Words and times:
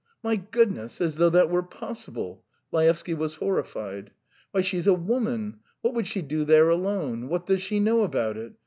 "My 0.23 0.35
goodness, 0.35 0.99
as 0.99 1.17
though 1.17 1.29
that 1.29 1.51
were 1.51 1.61
possible!" 1.61 2.43
Laevsky 2.71 3.13
was 3.13 3.35
horrified. 3.35 4.09
"Why, 4.49 4.61
she's 4.61 4.87
a 4.87 4.95
woman; 4.95 5.59
what 5.81 5.93
would 5.93 6.07
she 6.07 6.23
do 6.23 6.43
there 6.43 6.69
alone? 6.69 7.27
What 7.29 7.45
does 7.45 7.61
she 7.61 7.79
know 7.79 8.01
about 8.01 8.35
it? 8.35 8.53